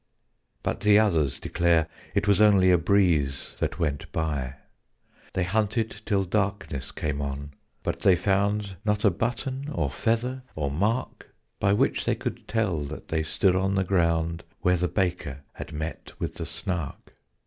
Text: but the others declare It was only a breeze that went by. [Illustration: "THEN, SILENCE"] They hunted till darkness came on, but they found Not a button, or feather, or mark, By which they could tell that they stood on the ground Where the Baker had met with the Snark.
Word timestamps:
but 0.63 0.79
the 0.79 0.97
others 0.97 1.39
declare 1.39 1.85
It 2.15 2.27
was 2.27 2.41
only 2.41 2.71
a 2.71 2.77
breeze 2.79 3.55
that 3.59 3.77
went 3.77 4.11
by. 4.11 4.55
[Illustration: 4.55 4.57
"THEN, 4.73 4.89
SILENCE"] 4.89 5.31
They 5.33 5.43
hunted 5.43 5.95
till 6.07 6.23
darkness 6.23 6.91
came 6.91 7.21
on, 7.21 7.51
but 7.83 7.99
they 7.99 8.15
found 8.15 8.77
Not 8.83 9.05
a 9.05 9.11
button, 9.11 9.69
or 9.71 9.91
feather, 9.91 10.41
or 10.55 10.71
mark, 10.71 11.31
By 11.59 11.73
which 11.73 12.05
they 12.05 12.15
could 12.15 12.47
tell 12.47 12.79
that 12.79 13.09
they 13.09 13.21
stood 13.21 13.55
on 13.55 13.75
the 13.75 13.83
ground 13.83 14.43
Where 14.61 14.77
the 14.77 14.87
Baker 14.87 15.43
had 15.53 15.71
met 15.71 16.13
with 16.17 16.33
the 16.33 16.47
Snark. 16.47 17.13